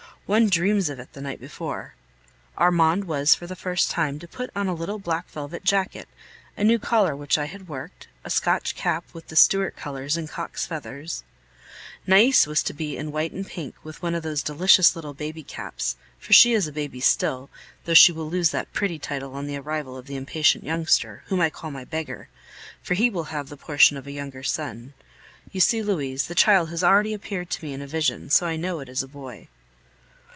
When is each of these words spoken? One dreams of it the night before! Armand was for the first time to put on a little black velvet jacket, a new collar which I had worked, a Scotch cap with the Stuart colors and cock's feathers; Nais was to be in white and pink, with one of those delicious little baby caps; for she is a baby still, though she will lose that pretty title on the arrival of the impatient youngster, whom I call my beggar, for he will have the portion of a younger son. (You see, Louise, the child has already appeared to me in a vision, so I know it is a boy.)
One 0.27 0.47
dreams 0.47 0.87
of 0.87 0.97
it 0.97 1.11
the 1.11 1.19
night 1.19 1.41
before! 1.41 1.93
Armand 2.57 3.03
was 3.03 3.35
for 3.35 3.47
the 3.47 3.55
first 3.55 3.91
time 3.91 4.17
to 4.19 4.29
put 4.29 4.49
on 4.55 4.69
a 4.69 4.73
little 4.73 4.97
black 4.97 5.29
velvet 5.29 5.65
jacket, 5.65 6.07
a 6.55 6.63
new 6.63 6.79
collar 6.79 7.17
which 7.17 7.37
I 7.37 7.47
had 7.47 7.67
worked, 7.67 8.07
a 8.23 8.29
Scotch 8.29 8.73
cap 8.73 9.03
with 9.13 9.27
the 9.27 9.35
Stuart 9.35 9.75
colors 9.75 10.15
and 10.15 10.29
cock's 10.29 10.65
feathers; 10.65 11.25
Nais 12.07 12.47
was 12.47 12.63
to 12.63 12.73
be 12.73 12.95
in 12.95 13.11
white 13.11 13.33
and 13.33 13.45
pink, 13.45 13.75
with 13.83 14.01
one 14.01 14.15
of 14.15 14.23
those 14.23 14.41
delicious 14.41 14.95
little 14.95 15.13
baby 15.13 15.43
caps; 15.43 15.97
for 16.17 16.31
she 16.31 16.53
is 16.53 16.65
a 16.65 16.71
baby 16.71 17.01
still, 17.01 17.49
though 17.83 17.93
she 17.93 18.13
will 18.13 18.29
lose 18.29 18.51
that 18.51 18.71
pretty 18.71 18.97
title 18.99 19.33
on 19.35 19.47
the 19.47 19.57
arrival 19.57 19.97
of 19.97 20.05
the 20.07 20.15
impatient 20.15 20.63
youngster, 20.63 21.23
whom 21.27 21.41
I 21.41 21.49
call 21.49 21.71
my 21.71 21.83
beggar, 21.83 22.29
for 22.81 22.93
he 22.93 23.09
will 23.09 23.25
have 23.35 23.49
the 23.49 23.57
portion 23.57 23.97
of 23.97 24.07
a 24.07 24.11
younger 24.13 24.43
son. 24.43 24.93
(You 25.51 25.59
see, 25.59 25.83
Louise, 25.83 26.27
the 26.27 26.35
child 26.35 26.69
has 26.69 26.85
already 26.85 27.13
appeared 27.13 27.49
to 27.49 27.65
me 27.65 27.73
in 27.73 27.81
a 27.81 27.87
vision, 27.87 28.29
so 28.29 28.45
I 28.45 28.55
know 28.55 28.79
it 28.79 28.87
is 28.87 29.03
a 29.03 29.09
boy.) 29.09 29.49